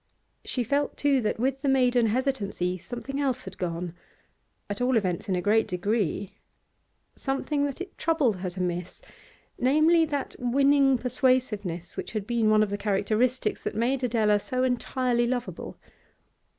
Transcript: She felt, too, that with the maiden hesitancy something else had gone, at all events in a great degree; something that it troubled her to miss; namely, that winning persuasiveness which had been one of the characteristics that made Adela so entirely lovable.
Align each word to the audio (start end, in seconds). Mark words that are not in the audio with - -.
She 0.43 0.63
felt, 0.63 0.97
too, 0.97 1.21
that 1.21 1.39
with 1.39 1.61
the 1.61 1.69
maiden 1.69 2.07
hesitancy 2.07 2.75
something 2.79 3.19
else 3.21 3.45
had 3.45 3.59
gone, 3.59 3.93
at 4.67 4.81
all 4.81 4.97
events 4.97 5.29
in 5.29 5.35
a 5.35 5.43
great 5.43 5.67
degree; 5.67 6.39
something 7.15 7.65
that 7.67 7.79
it 7.79 7.99
troubled 7.99 8.37
her 8.37 8.49
to 8.49 8.61
miss; 8.61 9.03
namely, 9.59 10.05
that 10.05 10.35
winning 10.39 10.97
persuasiveness 10.97 11.95
which 11.95 12.13
had 12.13 12.25
been 12.25 12.49
one 12.49 12.63
of 12.63 12.71
the 12.71 12.79
characteristics 12.79 13.63
that 13.63 13.75
made 13.75 14.03
Adela 14.03 14.39
so 14.39 14.63
entirely 14.63 15.27
lovable. 15.27 15.77